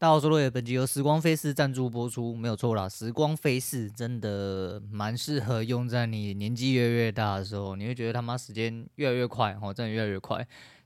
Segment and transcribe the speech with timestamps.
[0.00, 2.88] 大家好，我是洛野，本集由时光飞逝赞助播出，没有错啦。
[2.88, 10.38] 时光飞逝真的蛮适合用在你年纪越来越大的时候，你会觉得他妈时间越来越快，哦，真的越来越快。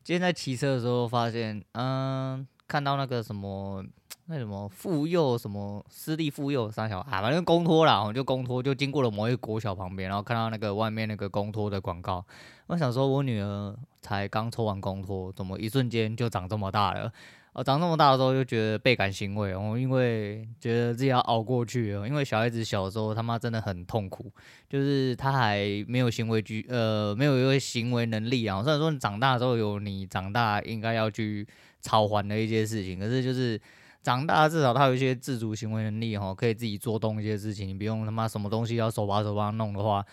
[0.03, 3.85] 今天在骑车的时候发现，嗯，看到那个什么。
[4.27, 12.25] 那什么妇幼什么私立妇幼三小啊，反正公托啦，就公托，就经过了某一个国小旁边，然后看到那个外面那个公托的广告。
[12.69, 17.13] 我想说，我女儿才刚抽完公托，怎么一瞬间就长这么大了？
[17.55, 22.07] 哦，长这么大的时候就觉得倍感欣慰哦，因为觉得自己要熬过去哦。
[22.07, 24.31] 因为小孩子小时候他妈真的很痛苦，
[24.69, 28.63] 就是他还没有行为举呃没有一个行为能力啊。
[28.63, 31.47] 虽然说你长大之后有你长大应该要去
[31.81, 33.59] 偿还的一些事情，可是就是。
[34.05, 37.67] 长大至少他有一些自主行为能力哈，可以自己做动一些事情。
[37.67, 40.05] 你不用他妈什么东西要手把手帮他弄的话，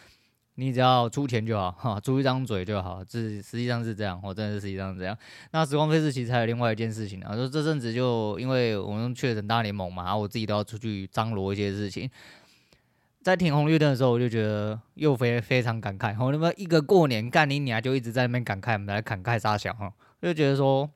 [0.55, 3.03] 你只要出钱就好 哈，出一张嘴就好。
[3.03, 5.17] 这实际上是这样，我真的是实际上是这样。
[5.51, 12.09] 那时光飞逝其实还有另外一件事情啊，说这阵子就因为我们确诊大联盟嘛，然后我自己都要出去张罗一些事情。
[13.21, 16.15] 在停红绿灯的时候，我就觉得又非非常感慨。
[16.19, 20.89] 我他妈一个过年干你娘，就一直在那边感慨，我们来感慨啥小哈，就觉得说。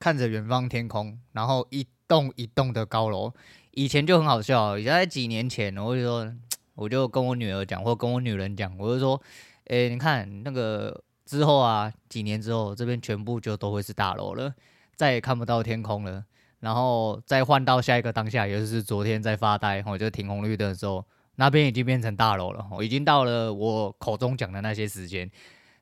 [0.00, 3.32] 看着远方天空，然后一栋一栋的高楼，
[3.72, 4.78] 以前就很好笑。
[4.78, 6.32] 以前在几年前，我就说，
[6.78, 9.20] 我就跟我女儿讲，或跟我女人讲，我就说，
[9.64, 14.54] 诶，你看那个之后啊，几年之后，这边全部就都会是大楼了，
[14.94, 16.24] 再也看不到天空了。
[16.60, 21.04] 然后再换到下一个当下，也就是昨天在发呆，我就停红绿灯的时候，
[21.34, 25.30] 那边已经变成大楼了，我已经到了我口中讲的那些时间。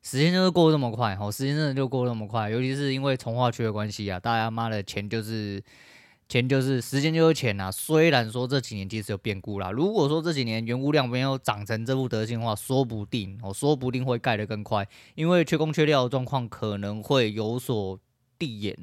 [0.03, 1.33] 时间就是过这么快，吼！
[1.33, 5.60] 时间真的就过那么快，尤其是因为重划区的关系啊，大家妈的钱就是
[6.28, 7.70] 钱就是时间就是钱呐。
[7.70, 17.98] 虽然说这几年其实有变故啦，如果说这几年原物料没有涨成这副德行的话，说不定哦，说不定会盖得更快，因为缺工缺料的状况可能会有所
[18.38, 18.77] 递延。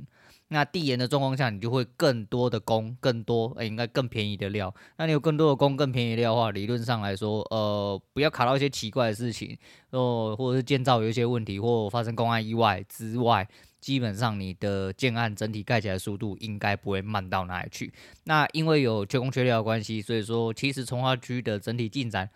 [0.49, 4.71] 那递延的状况下，你就会更多的工，更多，欸、应该更便宜的料。
[4.97, 9.57] 那你有更多的工，更便宜的料的话，理论上来说，呃，不要卡到一些奇怪的事情，
[9.89, 13.47] 哦，或者是建造有一些问题，或发生公安意外之外，
[13.83, 17.91] 基本上你的建案整体盖起来速度应该不会慢到哪里去。
[18.23, 22.29] 那因为有缺工缺料的关系，所以说其实从化区的整体进展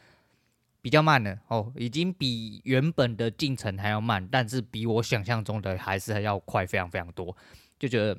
[0.82, 7.34] 比较慢了哦，已经比原本的进程还要慢，但是比我想象中的还是要快，非常非常多。
[7.80, 8.18] 就觉得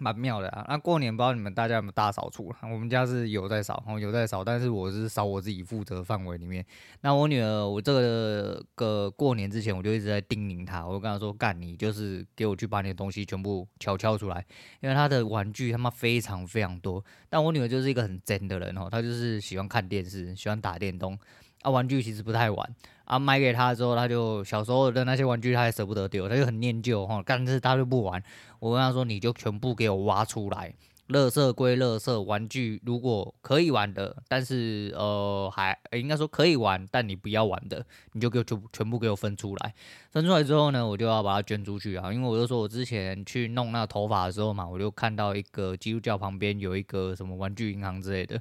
[0.00, 0.64] 蛮妙的啊！
[0.66, 2.52] 那过年不知道你们大家有没有大扫除？
[2.62, 6.64] 我们家是有在扫，有在扫，但是我是扫我自己负责范围里面。
[7.02, 14.44] 那我女儿，我这个个过年之前，我就一直在叮咛她，我就跟她说：“干，你就是给我去把你的东西全部敲敲出来，
[14.80, 17.04] 因为她的玩具他妈非常非常多。
[17.28, 21.18] 但我女儿就是一个很真的人哦，她就是喜欢看电视，喜欢打电动。”
[21.62, 28.22] 啊，玩具其实不太玩啊，买给他之后，他就小时候的那些玩具，他也舍不得丢，他就很念旧哈，但是他就不玩。
[28.58, 30.72] 我跟他说，你就全部给我挖出来，
[31.08, 39.74] 垃圾归垃圾，玩具如果可以玩的，但是呃还应该说可以玩，但你不要玩的，你就给我全全部给我分出来。
[40.12, 48.40] 分出来之后呢，我就要把它捐出去啊，因为我就说我之前去弄那个头发的时候嘛，我就看到一个基督教旁边有一个什么玩具银行之类的。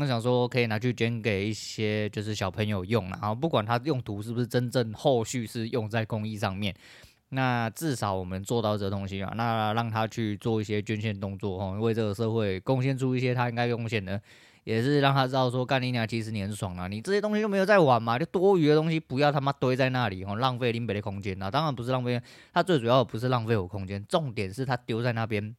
[0.00, 6.74] 我想说可以拿去捐给一些就是小朋友用，然后不管它用途是不是真正后续是用在公益上面，
[7.28, 14.20] 那至少我们做到这东西啊，那让他去做一些捐献动作哦，为这个社会贡献出一些他应该贡献的，
[14.64, 22.20] 也是让他知道说干你娘其实你很爽啊，你这些东西就没有在玩嘛，就多余的东西不要他妈堆在那里哦，浪费林北的空间啊，当然不是浪费，
[22.52, 25.54] 他最主要不是浪费我空间，重点是他丢在那边。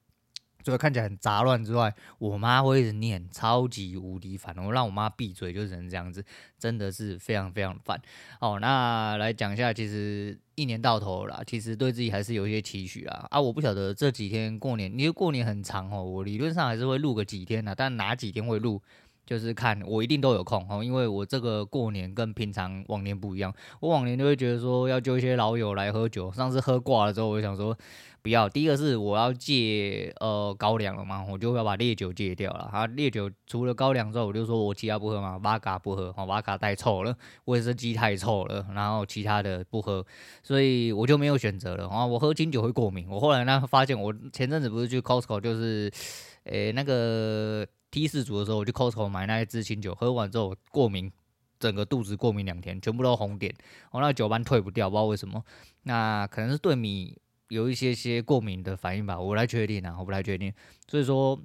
[0.66, 4.58] 除了看起来很杂乱之外，我妈会一直念，超级无敌烦。
[4.58, 6.26] 我让我妈闭嘴，就只能这样子，
[6.58, 8.02] 真的是非常非常烦。
[8.42, 13.28] 哦，那来讲一下，其实一年到头啦，其实对自己还是有一些期许啊。
[13.30, 18.82] 啊，我不晓得这几天过年，因为过年很长哦，我理论上还是会录个几天的，但哪几天会录？
[19.26, 23.54] 就是看我一定都有空哦，因为我这个过年跟平常往年不一样。
[23.80, 27.76] 我往年就会觉得说要揪一些老友来喝酒，上次喝挂了之后，我就想说
[28.22, 28.48] 不要。
[28.48, 32.70] 第一个是我要戒呃高粱了嘛，我就要把烈酒戒掉了。
[32.72, 37.16] 啊，烈酒除了高粱之后，我就说我其他不喝嘛，八嘎不喝，哦，八嘎太臭了，
[37.46, 40.06] 威士忌太臭了，然后其他的不喝，
[40.44, 41.88] 所以我就没有选择了。
[41.88, 43.08] 啊，我喝清酒会过敏。
[43.10, 45.92] 我后来呢发现，我前阵子不是去 Costco，就是
[46.44, 47.66] 诶、那个。
[47.96, 51.10] T 四组的时候，我去 Costco 买那一支清酒，喝完之后过敏，
[51.58, 53.56] 整个肚子过敏两天，全部都红点，
[53.92, 55.42] 我那个酒斑退不掉，不知道为什么。
[55.84, 60.54] 那可能是对米有一些些过敏的反应吧，我不太确定啊，我不太确定。
[60.90, 61.42] 所以说，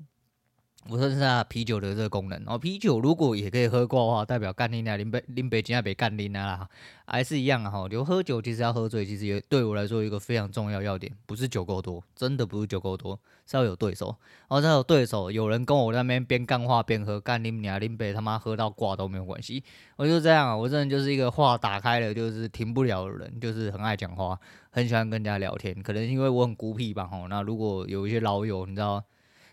[0.88, 6.66] 我说是啊，啤酒的这个功能哦，啤酒如果也可以喝挂的话，代表干你啊，拎北拎北京也别干你啊，
[7.04, 7.88] 还是一样啊哈。
[7.88, 13.16] 就喝酒其实要喝醉，其实也对我来说一个非常重要要点，不是酒够多，真的不是酒够多，
[13.46, 14.16] 是要有对手。
[14.48, 19.62] 哦，要有对手，有人跟我那边边干话边喝，干你啊，拎北他妈喝到挂都没有关系。
[19.96, 24.36] 我就这样，我这人就是一个话打开了就是停不了的人，就是很爱讲话，
[24.70, 25.80] 很喜欢跟人家聊天。
[25.82, 27.26] 可能因为我很孤僻吧哈。
[27.28, 29.04] 那如果有一些老友，你知道。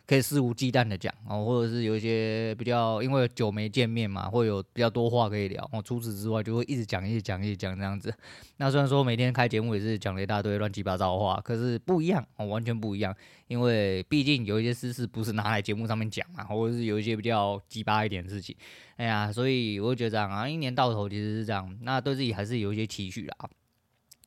[0.08, 5.82] 可以肆无忌惮的讲哦，或者是有一些比较，因为久没见面嘛，会有比较多话可以聊哦。
[5.82, 8.14] 除此之外，就会一直讲、一直讲、一直讲这样子。
[8.56, 13.14] 那虽然说每天开节目也是讲了一大堆乱七八糟的话，可是不一样哦，完全不一样。
[13.48, 18.56] 因为毕竟有一些私事不是拿来节目上面讲嘛，或者是有一些比较鸡巴一点的事情，
[18.96, 23.50] 哎呀，所以我会觉得这样啊，一年到头其实是这样，那对自己还是有一些期许啦。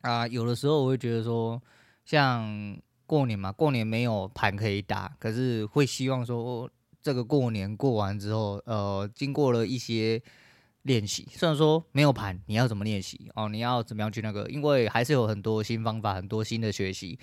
[0.01, 1.59] 啊，有的时候我会觉得说，
[2.05, 2.77] 像。
[3.11, 6.71] 过年嘛，过年没有盘可以打，可是会希望说
[7.01, 10.21] 这个过年过完之后，呃，经过了一些
[10.83, 13.49] 练习，虽然说没有盘，你要怎么练习哦？
[13.49, 14.49] 你要怎么样去那个？
[14.49, 17.19] 因为还是有很多新方法，很多新的学习，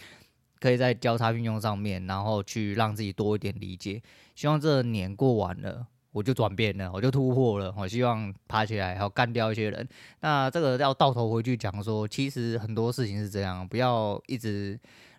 [0.61, 4.03] 可以在交叉运用上面，然后去让自己多一点理解。
[4.35, 7.75] 希望这年过完了，我就转变了，我就突破了。
[7.79, 9.89] 我希望爬起来，还有干掉一些人。
[10.21, 14.79] 那这个要到头回去讲说，其实很多事情是这样，不要一直。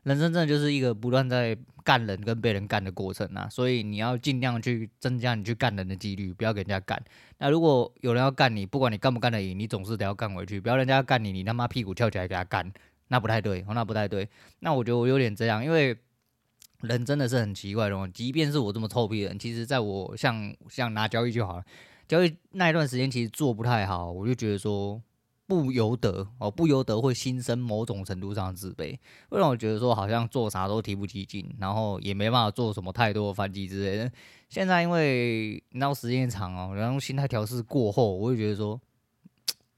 [0.09, 6.99] 人生真的就是一个不断在干人跟被人干的过程啊，所以你要尽量去增加你去干人的几率，不要给人家干。
[7.37, 12.73] 那如果有人要干你，不管你干不干得赢，你总是得要干回去，不要人家干你，你他妈屁股翘起来给他干，
[13.09, 14.27] 那不太对，那不太对。
[14.61, 15.95] 那我觉得我有点这样，因为
[16.81, 18.09] 人真的是很奇怪的哦。
[18.11, 21.63] 即便是我这么臭屁的人，其实在我像像拿交易就好了，
[22.07, 24.99] 交易那一段时间其实做不太好，我就觉得说。
[25.49, 28.95] 不由得哦，不由得会心生某种程度上的自卑，
[29.31, 34.11] 会让我觉得说好像做啥都提不起劲，然后也没办法做什么太多的反击之类的。
[34.47, 38.79] 现在因为你知道时间长哦，然后心态调试过后，我会觉得说，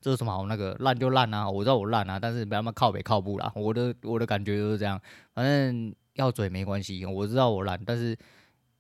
[0.02, 3.50] 这有什么好那个烂就烂啊，我知道我烂啊，但是不要那么靠北靠不啦。
[3.56, 5.02] 我的我的感觉就是这样，
[5.34, 8.14] 反正要嘴没关系，我知道我烂，但是，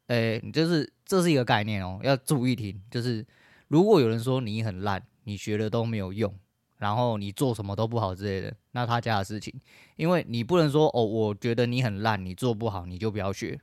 [0.07, 3.25] 诶，你就是这是一个概念哦，要注意听，就是
[3.69, 6.35] 如果有人说你很烂，你学的都没有用。
[6.81, 9.53] 然后你做什么都不好之类的，那他家的事情，
[9.97, 13.61] 因为你不能说哦，我觉得你很烂，你做不好，你就不要学，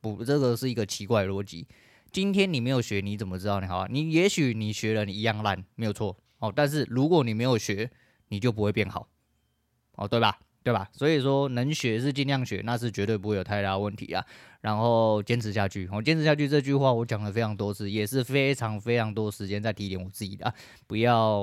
[0.00, 1.68] 不，这个是一个奇怪逻辑。
[2.10, 3.86] 今天你没有学，你怎么知道你好啊？
[3.88, 6.52] 你也许你学了，你一样烂，没有错哦。
[6.52, 7.88] 但是如果你没有学，
[8.26, 9.06] 你就不会变好，
[9.92, 10.40] 哦，对吧？
[10.68, 10.86] 对吧？
[10.92, 14.22] 所以说能学是尽量学，那是绝对不会有太大问题啊。
[14.60, 20.52] 然后坚持下去，我坚持下去这句话我讲了非常多次，也是非常非常多时间在提点我自己的，
[20.86, 21.42] 不要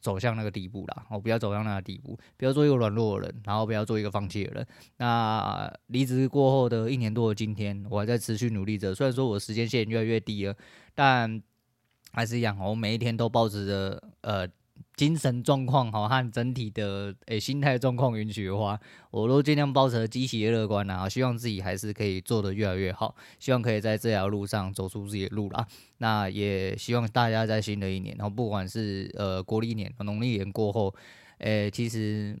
[0.00, 4.66] 走向那个地步啦，我不要走向那个地步，不要做一个软弱的人，然后不要做一个放弃的人。
[4.96, 10.56] 那离职过后的一年多的今天，我还在持续努力着，虽然说我时间线越来越低了，
[10.96, 11.40] 但
[12.10, 14.48] 还是一样，我每一天都保持着呃。
[14.96, 18.78] 精神状况好和整体的诶、心态状况允许的话，
[19.10, 25.66] 我都尽量抱着积极乐观啊，希望自己还是可以做得越来越好，希望可以在这条路上走出自己的路啦。
[25.98, 30.94] 那也希望大家在新的一年，然后不管是呃国历年、农历年过后，
[31.38, 32.38] 诶、其实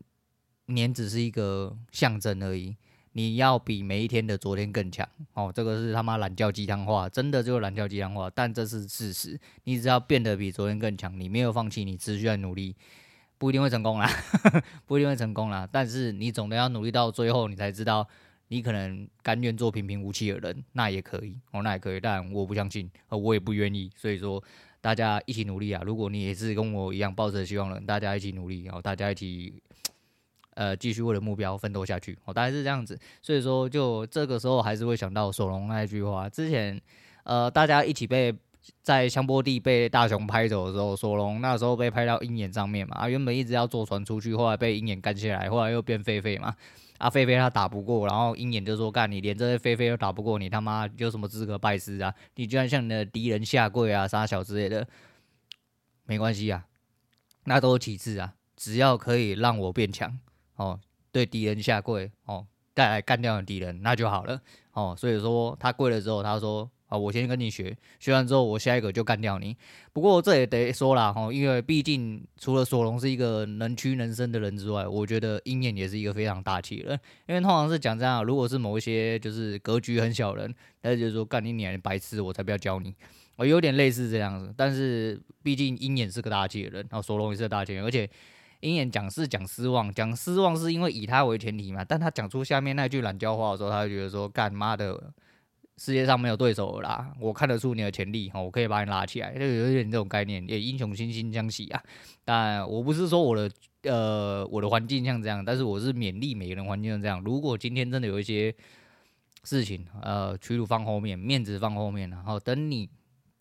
[0.66, 2.76] 年只是一个象征而已。
[3.16, 9.38] 你要比每一天的昨天更强哦，这个是他妈懒叫鸡汤话，真的就是懒叫鸡汤话，但这是事实。
[9.62, 12.74] 你只要变得比昨天更强，你没有放弃，你持续在努力，
[13.38, 14.10] 不一定会成功啦，
[14.84, 15.68] 不一定会成功啦。
[15.70, 18.04] 但是你总得要努力到最后，你才知道
[18.48, 22.00] 你可能甘愿做平平无奇的人，那也可以哦，那也可以。
[22.00, 23.88] 但我不相信，我也不愿意。
[23.96, 24.42] 所以说，
[24.80, 25.80] 大家一起努力啊！
[25.86, 29.62] 如果你也是跟我一样抱着希望的人，大家一起努力，然后大家一起。
[30.54, 32.98] 呃，继续为了目标奋斗下去，哦，大概是这样子。
[33.20, 36.28] 所以说，就这个时候还是会想到索隆那一句话。
[36.28, 36.80] 之前，
[37.24, 38.34] 呃，大家一起被
[38.82, 42.96] 在香波地被大熊拍走的时候，索隆那时候被拍到鹰眼上面嘛。
[42.96, 46.54] 啊，原本一直要坐船出去，后来被鹰眼干下来，后来又变狒狒嘛。
[46.98, 52.14] 啊，狒狒他打不过，然后鹰眼就说：“干，你连这些狒狒都打不过，你他妈有什么资格拜师啊？
[52.36, 54.86] 你居然向你的敌人下跪啊，杀小之类的，
[56.04, 56.64] 没关系啊，
[57.46, 60.16] 那都是其次啊，只要可以让我变强。”
[60.56, 60.78] 哦，
[61.12, 64.40] 对敌人下跪，哦，带来干掉敌人，那就好了。
[64.72, 69.56] 哦，所以说他跪了之后，他说：“啊，我先跟你学，学完之后，我下一个就干掉你。”
[69.92, 77.00] 不过这也得说了，哈，因为毕竟除了索隆是一个能屈能伸的人之外，我觉得鹰眼也是一个非常大气的人。
[77.28, 82.92] 因为通常是讲这样，如果是某一些就是格局很小人，他就是说干你娘，白痴，我才不要教你。
[83.36, 84.52] 哦，有点类似这样子。
[84.56, 88.10] 但是毕竟鹰眼是个大气的人，然后索隆也是个大气人，而且。
[88.64, 95.12] 鹰眼讲是讲失望，讲失望是因为以他为前提嘛，但他讲出下面那句懒叫话的时候，他就觉得说干妈的，
[95.76, 101.82] 世界上没有对手啦，我看得出你的潜力，我可以把你拉起来，就有点这种概念，也英雄惺惺相惜啊。
[102.24, 103.50] 但我不是说我的
[103.82, 107.20] 呃我的环境像这样，但是我是勉励每个人环境像这样。
[107.22, 108.54] 如果今天真的有一些
[109.42, 112.88] 事情，呃，屈辱放后面，面子放后面，然后等你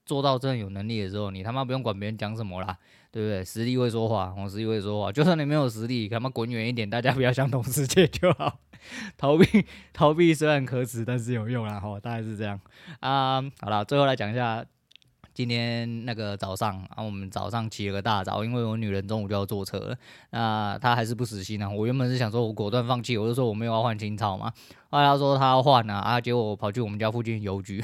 [0.05, 2.77] 做到真的有能力的时候，你他妈不用管别人讲什么啦，
[3.11, 3.43] 对不对？
[3.43, 5.11] 实力会说话，我实力会说话。
[5.11, 8.59] 就算你没有实力，他妈滚远一点，大家不要相同世界就好。
[9.17, 11.79] 逃避逃避虽然可耻，但是有用啊！
[11.79, 12.59] 吼，大概是这样
[12.99, 13.41] 啊。
[13.61, 14.65] 好了，最后来讲一下
[15.33, 19.97] 今天那个早上啊，我们早上起了个大早，因为我女人中午就要坐车了，
[20.31, 21.69] 那她还是不死心啊。
[21.69, 24.51] 我原本是想说我果断放弃，我就说我没有要换青草嘛。
[24.89, 27.81] 后来她说她要换啊，啊，结果我跑去我们家附近邮局，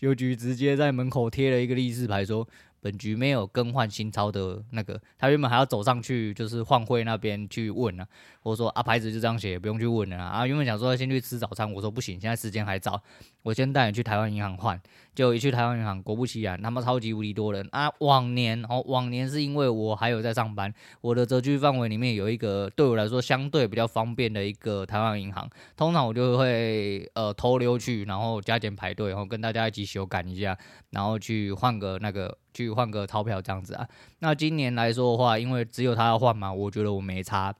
[0.00, 2.46] 邮局直接在门口贴了一个立式牌说。
[2.80, 8.08] 本局没有更换新钞的那个，他原本还要走上去，就是换汇那边去问呢、啊。
[8.42, 10.24] 我说啊，牌子就这样写，不用去问了啊。
[10.28, 13.00] 啊原本想说先去吃早餐，我说不行，现在时间还早，
[13.42, 14.80] 我先带你去台湾银行换。
[15.14, 17.90] 就一去台湾银行，果不其然，他妈超级无敌多人啊！
[17.98, 30.56] 往年哦，往年是因为我还有在上班，我的折区范围里面有一个对我来说相对比较方便的一个台湾银行，通常我就会呃偷溜去，然后加减排队，然后跟大家一起修改一下，
[30.90, 33.88] 然后去换个那个去换个钞票这样子啊。
[34.18, 37.54] 那今年来说的话，因为只有他要换嘛，我觉得我没差，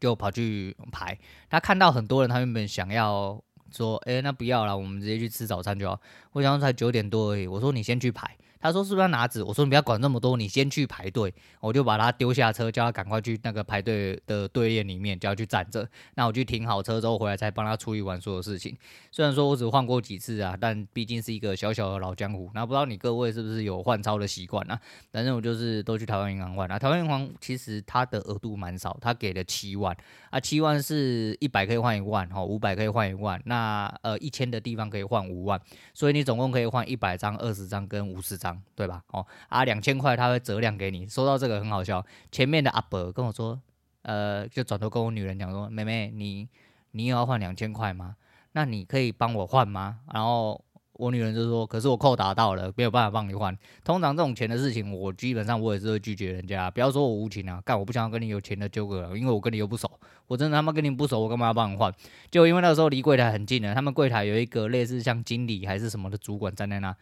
[0.00, 1.18] 就跑去排。
[1.48, 3.42] 他看到很多人，他原本想要。
[3.72, 6.00] 说，哎、那不要了，我们直接去吃早餐就好。
[6.30, 8.36] 我想说才九点多而已，我说你先去排。
[8.64, 9.42] 他说是不是要拿纸？
[9.42, 11.34] 我说你不要管那么多，你先去排队。
[11.60, 15.86] 我就把他丢下车，叫他赶快去那个排队的队列里面，叫他去站着。
[16.14, 18.74] 那我去停好车之后回来，才帮他处理完所有事情。
[19.10, 22.50] 虽然说我只换过几次啊，但毕竟是一个小小的老江湖。
[22.54, 24.80] 那不知道你各位是不是有换钞的习惯啊？
[25.12, 26.78] 反正我就是都去台湾银行换啊。
[26.78, 29.94] 台湾银行其实它的额度蛮少，它给了七万
[30.30, 33.38] 啊，七万是一百可以换一万，哦，五百可以换一万。
[33.44, 35.60] 那呃一千的地方可以换五万，
[35.92, 38.53] 所以你总共可以换一百张、二十张跟五十张。
[38.74, 39.02] 对吧？
[39.08, 41.08] 哦啊，两千块他会折两给你。
[41.08, 43.60] 说到这个很好笑，前面的阿伯跟我说，
[44.02, 46.48] 呃，就转头跟我女人讲说，妹妹，你
[46.92, 48.16] 你有要换两千块吗？
[48.52, 50.00] 那你可以帮我换吗？
[50.12, 50.64] 然后。
[50.96, 53.52] 我女人就说：“可是我扣打到了，没有办法帮你换。
[53.82, 56.70] 通常这种钱的事情，我基本上我也是会拒绝人家。
[56.70, 59.90] 不要说我无情啊，干我不想要跟你有钱的纠葛了，因为我跟你又不熟。
[60.28, 61.92] 我真的他妈跟你不熟，我干嘛要帮你换？
[62.30, 66.94] 就因为那时候离柜台很近的，他们柜台有一个类似像经理还是什么的主管站在那。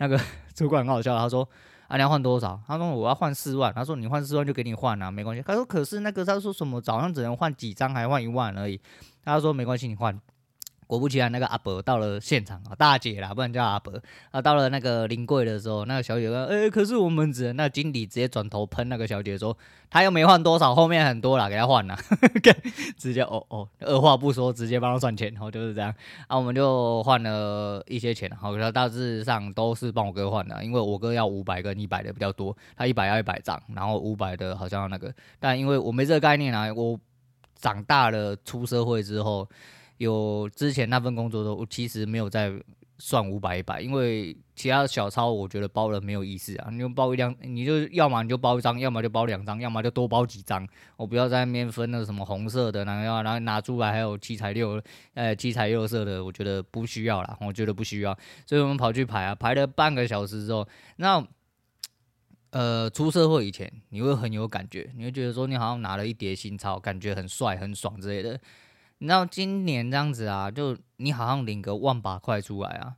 [0.00, 0.18] 那个
[0.56, 1.46] 主管很好笑，他说：
[1.86, 2.58] 啊，你要换多少？
[2.66, 3.72] 他说我要换四万。
[3.72, 5.42] 他说你换四万就给你换啊，没关系。
[5.46, 8.80] 他说可是那个他说什么早上只能换几张，还换一万而已。
[9.22, 10.18] 他说没关系，你换。”
[10.90, 13.92] 果不其然，那个阿伯到了现场啊，大姐啦，不然叫阿伯
[14.32, 14.42] 啊。
[14.42, 19.56] 到了那个临柜的时候，那个小姐说：“哎、可是我们只……”那经理直接转头喷那个小姐说
[19.88, 21.96] ：“他又没换多少，后面很多啦，给他换了。
[22.98, 25.94] ”直接哦哦，二话不说，直接帮他算钱，然后就是这样
[26.26, 26.36] 啊。
[26.36, 36.98] 我们就换了一些钱，好，他大致上都是帮我哥换的，因为我哥要五百跟一百的比较多，他一百要一百张，然后五百的好像那个，但因为我没这个概念啊，我
[37.54, 39.48] 长大了出社会之后。
[40.00, 42.50] 有之前那份工作的，我其实没有在
[42.98, 46.70] 算五百一百，因为其他小钞我觉得包了没有意思啊。
[46.70, 50.66] 你就包一张，你就要么你就包一张，要么就包两张，要么就多包几张。
[50.96, 58.16] 我不要在那边分那什么红色的，然后要然后拿出来还有七彩六，呃七彩六色的，我觉得不需要啦，我觉得不需要。
[58.46, 60.66] 所以我们跑去排啊，排了半个小时之后，
[60.96, 61.22] 那
[62.52, 68.40] 呃出社会以前你会很有感觉，你会觉得说你好像拿了一叠新钞，感觉很帅很爽之类的。
[69.02, 72.96] 你知道今年这样子啊，就你好像领个万把块出来啊，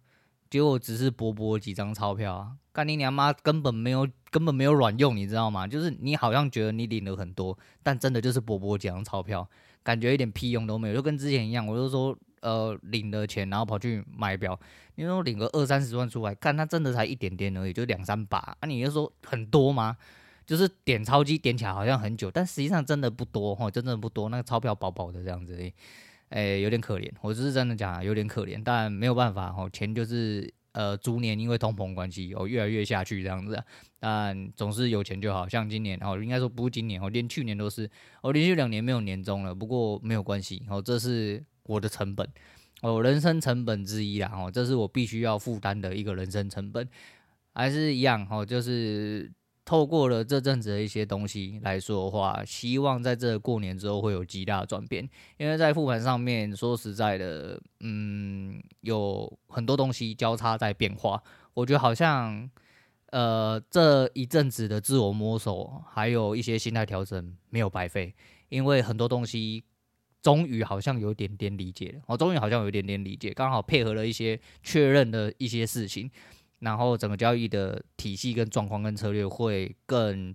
[0.51, 5.65] 结果只是薄薄几张钞票啊，干你娘妈根本没有根本没有卵用，你知道吗？
[5.65, 9.49] 就是你好像觉得你领了很多，但真的就是薄薄几张钞票，
[9.85, 11.65] 感觉一点屁用都没有，就跟之前一样。
[11.65, 14.59] 我就说，呃，领了钱然后跑去买表，
[14.97, 19.97] 你说领个二三十万出来，看他真的才一点点而已，就两三把啊，你就说很多吗？
[20.53, 24.29] 就是点钞机点起来好像很久，但实际上真的不多哈，真的不多。
[24.29, 25.59] 那个钞票薄薄的这样子，
[26.29, 27.11] 诶、有点可怜。
[27.23, 33.65] 我只是真的讲，有点可怜，但没有办法哈，钱就是呃逐年因为通膨关系哦越来越下去这样子。
[33.99, 37.91] 但总是有钱就好，像今年哦，应该说不是今年哦，连去年都是，
[38.21, 39.55] 我连续两年没有年终了。
[39.55, 42.29] 不过没有关系哦，这是我的成本
[42.83, 46.87] 哦，人生成本之一啦哦，这是我必须要负担的一个人生成本，
[47.55, 49.33] 还是一样哦，就是。
[49.65, 55.09] 透过了这阵子的一些东西来说的话，希望在这过年之后会有极大的转变。
[55.37, 61.23] 因为在复盘上面，说实在的，嗯，有很多东西交叉在变化。
[61.55, 62.51] 我觉得好像，
[63.11, 68.15] 呃，这一阵子的自我摸索，还有一些心态调整没有白费，
[68.49, 69.63] 因为很多东西
[70.23, 76.11] 终于好像有点点理解了，我终于好像有点点理解，刚好配合了一些确认的一些事情，
[76.63, 80.35] 然后整个交易的体系跟状况跟策略会更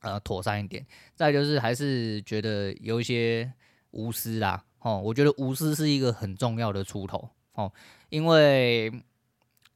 [0.00, 0.86] 呃妥善一点。
[1.16, 3.52] 再就是还是觉得有一些
[3.90, 7.72] 无私啦，哦，我觉得无私是一个很重要的出头哦，
[8.08, 8.92] 因为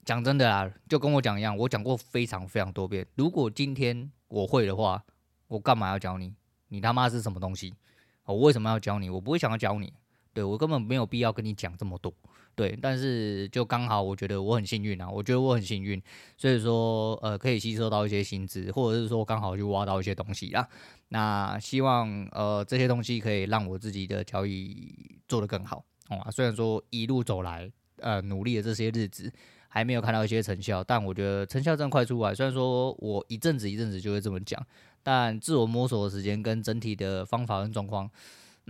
[0.05, 5.03] 讲真的啦，就跟我讲一样，我讲过非常非常多遍，如果今天我会的话，
[5.49, 6.35] 我干嘛要教你？
[6.69, 7.75] 你他妈是什么东西？
[8.25, 9.11] 我为什么要教你？
[9.11, 9.93] 我不会想要教你，
[10.33, 12.15] 对，我根本没有必要跟你讲这么多，
[12.55, 12.79] 对。
[12.81, 16.01] 但是就刚好，我觉得我很幸运啊，我觉得我很幸运，
[16.37, 20.69] 所以说呃可以吸收到一些薪资，或者是说刚好去挖到一些东西啦。
[21.09, 29.33] 那希望呃这些东西可以让我自己的交易做得更好，哦，虽然说一路走来呃努力的这些日子。
[29.75, 32.35] 还没有看到一些成效，但我觉得成效正快出来。
[32.35, 34.63] 虽然说我一阵子一阵子就会这么讲，
[35.03, 38.07] 但自我摸索的时间跟整体的方法跟状况，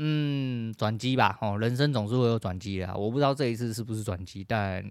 [0.05, 1.39] 嗯，转机吧。
[1.41, 2.97] 哦，人生总是会有转机的。
[2.97, 4.91] 我不知道这一次是不是转机，但。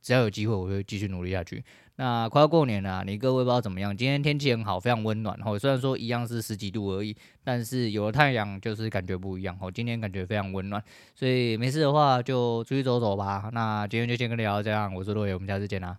[0.00, 1.62] 只要有机会，我会继续努力下去。
[1.96, 3.94] 那快要过年了，你各位不知道怎么样？
[3.94, 5.38] 今天天气很好，非常温暖。
[5.44, 9.58] 哦，虽然说一样是十几度而已，但是有了太阳，就是感觉不一样。
[9.60, 10.82] 哦，今天感觉非常温暖，
[11.16, 13.50] 所以没事的话就出去走走吧。
[13.52, 15.98] 那今天就先跟你聊到这样，我是洛野，我们下次见啦。